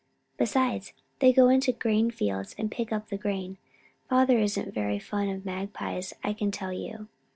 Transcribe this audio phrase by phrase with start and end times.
[0.35, 3.59] Besides, they go into the grain fields and pick the grain.
[4.09, 7.07] Father isn't very fond of magpies, I can tell you.